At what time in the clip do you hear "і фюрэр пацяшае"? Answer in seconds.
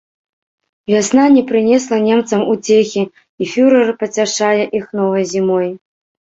3.45-4.63